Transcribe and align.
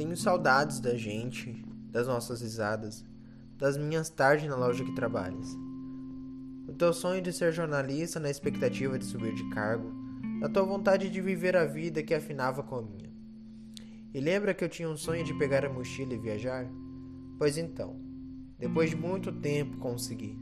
Tenho 0.00 0.16
saudades 0.16 0.80
da 0.80 0.94
gente, 0.94 1.62
das 1.92 2.06
nossas 2.06 2.40
risadas, 2.40 3.04
das 3.58 3.76
minhas 3.76 4.08
tardes 4.08 4.48
na 4.48 4.56
loja 4.56 4.82
que 4.82 4.94
trabalhas. 4.94 5.54
O 6.66 6.72
teu 6.72 6.90
sonho 6.94 7.20
de 7.20 7.30
ser 7.30 7.52
jornalista 7.52 8.18
na 8.18 8.30
expectativa 8.30 8.98
de 8.98 9.04
subir 9.04 9.34
de 9.34 9.46
cargo, 9.50 9.92
da 10.40 10.48
tua 10.48 10.62
vontade 10.62 11.10
de 11.10 11.20
viver 11.20 11.54
a 11.54 11.66
vida 11.66 12.02
que 12.02 12.14
afinava 12.14 12.62
com 12.62 12.76
a 12.76 12.82
minha. 12.82 13.12
E 14.14 14.20
lembra 14.20 14.54
que 14.54 14.64
eu 14.64 14.70
tinha 14.70 14.88
um 14.88 14.96
sonho 14.96 15.22
de 15.22 15.34
pegar 15.34 15.66
a 15.66 15.68
mochila 15.68 16.14
e 16.14 16.18
viajar? 16.18 16.66
Pois 17.36 17.58
então, 17.58 18.00
depois 18.58 18.88
de 18.88 18.96
muito 18.96 19.30
tempo 19.30 19.76
consegui. 19.76 20.34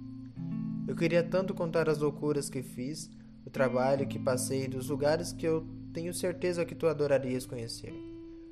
Eu 0.87 0.95
queria 0.95 1.25
tanto 1.25 1.53
contar 1.53 1.89
as 1.89 1.99
loucuras 1.99 2.49
que 2.49 2.63
fiz, 2.63 3.11
o 3.45 3.51
trabalho 3.51 4.07
que 4.07 4.21
passei, 4.21 4.69
dos 4.69 4.89
lugares 4.89 5.33
que 5.33 5.45
eu 5.49 5.67
tenho 5.93 6.15
certeza 6.15 6.65
que 6.65 6.77
tu 6.77 6.87
adorarias 6.87 7.45
conhecer. 7.45 8.08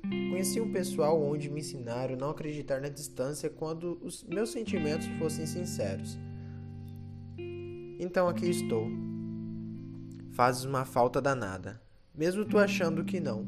Conheci 0.09 0.61
um 0.61 0.71
pessoal 0.71 1.21
onde 1.21 1.49
me 1.49 1.59
ensinaram 1.59 2.15
não 2.15 2.29
acreditar 2.29 2.79
na 2.79 2.89
distância 2.89 3.49
quando 3.49 3.99
os 4.01 4.23
meus 4.23 4.51
sentimentos 4.51 5.07
fossem 5.19 5.45
sinceros. 5.45 6.17
Então 7.99 8.27
aqui 8.27 8.49
estou. 8.49 8.87
Fazes 10.31 10.63
uma 10.63 10.85
falta 10.85 11.19
danada, 11.19 11.81
mesmo 12.15 12.45
tu 12.45 12.57
achando 12.57 13.03
que 13.03 13.19
não. 13.19 13.47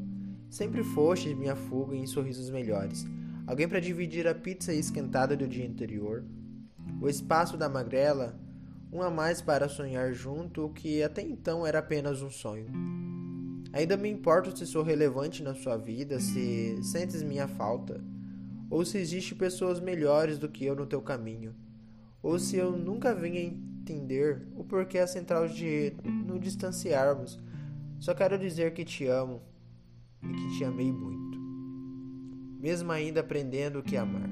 Sempre 0.50 0.84
foste 0.84 1.36
minha 1.36 1.56
fuga 1.56 1.96
em 1.96 2.08
sorrisos 2.08 2.50
melhores. 2.50 3.06
Alguém 3.46 3.68
para 3.68 3.80
dividir 3.80 4.28
a 4.28 4.34
pizza 4.34 4.74
esquentada 4.74 5.38
do 5.38 5.48
dia 5.48 5.68
anterior. 5.68 6.26
O 7.00 7.08
espaço 7.08 7.56
da 7.56 7.70
magrela, 7.70 8.40
um 8.92 9.02
a 9.02 9.10
mais 9.10 9.42
para 9.42 9.70
sonhar 9.70 10.12
junto 10.12 10.66
o 10.66 10.74
que 10.74 11.04
até 11.04 11.22
então 11.22 11.66
era 11.66 11.80
apenas 11.80 12.22
um 12.22 12.30
sonho. 12.30 12.68
Ainda 13.72 13.96
me 13.96 14.10
importo 14.10 14.56
se 14.58 14.66
sou 14.66 14.82
relevante 14.82 15.44
na 15.44 15.54
sua 15.54 15.78
vida, 15.78 16.20
se 16.20 16.82
sentes 16.82 17.22
minha 17.22 17.48
falta, 17.48 18.04
ou 18.68 18.84
se 18.84 18.98
existe 18.98 19.36
pessoas 19.36 19.80
melhores 19.80 20.40
do 20.40 20.50
que 20.50 20.66
eu 20.66 20.76
no 20.76 20.88
teu 20.88 21.02
caminho, 21.02 21.56
ou 22.22 22.40
se 22.40 22.58
eu 22.58 22.72
nunca 22.72 23.14
venha 23.14 23.42
entender 23.42 24.48
o 24.56 24.64
porquê 24.64 24.98
a 24.98 25.08
central 25.08 25.48
de 25.48 25.94
nos 26.04 26.40
distanciarmos. 26.40 27.40
Só 28.00 28.16
quero 28.16 28.40
dizer 28.40 28.74
que 28.74 28.84
te 28.84 29.06
amo 29.06 29.42
e 30.24 30.28
que 30.28 30.58
te 30.58 30.64
amei 30.64 30.92
muito, 30.92 31.38
mesmo 32.60 32.92
ainda 32.92 33.20
aprendendo 33.20 33.80
o 33.80 33.84
que 33.84 33.96
amar, 33.96 34.30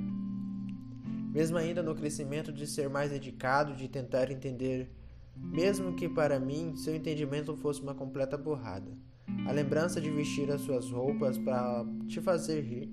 mesmo 1.31 1.57
ainda 1.57 1.83
no 1.83 1.93
crescimento 1.93 2.51
de 2.51 2.65
ser 2.65 2.89
mais 2.89 3.11
dedicado, 3.11 3.75
de 3.75 3.87
tentar 3.87 4.31
entender, 4.31 4.91
mesmo 5.35 5.95
que 5.95 6.09
para 6.09 6.39
mim 6.39 6.75
seu 6.75 6.95
entendimento 6.95 7.55
fosse 7.55 7.83
uma 7.83 7.93
completa 7.93 8.35
borrada. 8.35 8.97
A 9.47 9.51
lembrança 9.51 9.99
de 9.99 10.09
vestir 10.09 10.51
as 10.51 10.61
suas 10.61 10.89
roupas 10.89 11.37
para 11.37 11.85
te 12.07 12.21
fazer 12.21 12.61
rir. 12.61 12.89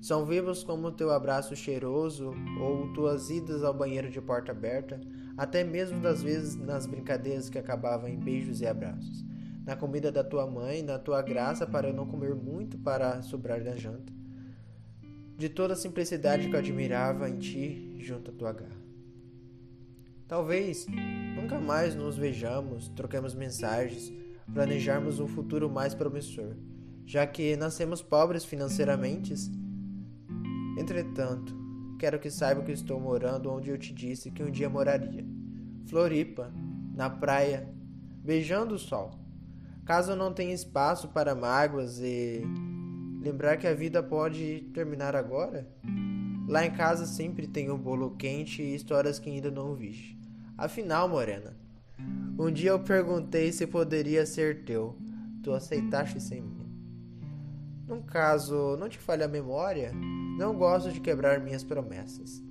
São 0.00 0.24
vivos 0.24 0.64
como 0.64 0.90
teu 0.90 1.10
abraço 1.10 1.54
cheiroso 1.54 2.32
ou 2.60 2.92
tuas 2.92 3.28
idas 3.28 3.62
ao 3.62 3.74
banheiro 3.74 4.10
de 4.10 4.20
porta 4.20 4.52
aberta, 4.52 5.00
até 5.36 5.62
mesmo 5.62 6.00
das 6.00 6.22
vezes 6.22 6.56
nas 6.56 6.86
brincadeiras 6.86 7.50
que 7.50 7.58
acabavam 7.58 8.08
em 8.08 8.18
beijos 8.18 8.60
e 8.60 8.66
abraços. 8.66 9.24
Na 9.64 9.76
comida 9.76 10.10
da 10.10 10.24
tua 10.24 10.46
mãe, 10.46 10.82
na 10.82 10.98
tua 10.98 11.20
graça 11.22 11.66
para 11.66 11.88
eu 11.88 11.94
não 11.94 12.06
comer 12.06 12.34
muito 12.34 12.78
para 12.78 13.20
sobrar 13.22 13.62
da 13.62 13.76
janta. 13.76 14.12
De 15.36 15.48
toda 15.48 15.74
a 15.74 15.76
simplicidade 15.76 16.48
que 16.48 16.54
eu 16.54 16.58
admirava 16.58 17.28
em 17.28 17.38
ti 17.38 17.96
junto 18.00 18.30
à 18.30 18.34
tua 18.34 18.52
garra. 18.52 18.80
Talvez 20.26 20.86
nunca 21.34 21.58
mais 21.58 21.94
nos 21.94 22.16
vejamos, 22.16 22.88
troquemos 22.88 23.34
mensagens, 23.34 24.12
planejarmos 24.52 25.20
um 25.20 25.28
futuro 25.28 25.70
mais 25.70 25.94
promissor, 25.94 26.54
já 27.06 27.26
que 27.26 27.56
nascemos 27.56 28.02
pobres 28.02 28.44
financeiramente. 28.44 29.34
Entretanto, 30.78 31.54
quero 31.98 32.18
que 32.18 32.30
saiba 32.30 32.62
que 32.62 32.72
estou 32.72 33.00
morando 33.00 33.50
onde 33.50 33.70
eu 33.70 33.78
te 33.78 33.92
disse 33.92 34.30
que 34.30 34.42
um 34.42 34.50
dia 34.50 34.68
moraria. 34.68 35.24
Floripa, 35.86 36.52
na 36.94 37.08
praia, 37.08 37.68
beijando 38.22 38.74
o 38.74 38.78
sol. 38.78 39.18
Caso 39.84 40.14
não 40.14 40.32
tenha 40.32 40.54
espaço 40.54 41.08
para 41.08 41.34
mágoas 41.34 41.98
e 41.98 42.42
lembrar 43.20 43.56
que 43.56 43.66
a 43.66 43.74
vida 43.74 44.02
pode 44.02 44.70
terminar 44.72 45.16
agora, 45.16 45.68
lá 46.48 46.64
em 46.64 46.70
casa 46.70 47.06
sempre 47.06 47.46
tem 47.46 47.70
um 47.70 47.78
bolo 47.78 48.16
quente 48.16 48.62
e 48.62 48.74
histórias 48.74 49.18
que 49.18 49.28
ainda 49.28 49.50
não 49.50 49.74
viste. 49.74 50.18
Afinal, 50.56 51.08
Morena, 51.08 51.56
um 52.38 52.50
dia 52.50 52.70
eu 52.70 52.80
perguntei 52.80 53.52
se 53.52 53.66
poderia 53.66 54.24
ser 54.24 54.64
teu. 54.64 54.96
Tu 55.42 55.52
aceitaste 55.52 56.20
sem 56.20 56.40
mim. 56.40 56.60
Num 57.86 58.02
caso, 58.02 58.76
não 58.78 58.88
te 58.88 58.98
falha 58.98 59.24
a 59.24 59.28
memória, 59.28 59.92
não 60.38 60.56
gosto 60.56 60.92
de 60.92 61.00
quebrar 61.00 61.40
minhas 61.40 61.64
promessas. 61.64 62.42